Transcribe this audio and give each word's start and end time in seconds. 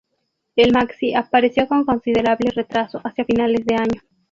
El 0.55 0.71
maxi 0.71 1.13
apareció 1.13 1.67
con 1.67 1.85
considerable 1.85 2.49
retraso, 2.49 2.99
hacia 3.03 3.23
finales 3.23 3.63
de 3.67 3.75
año. 3.75 4.01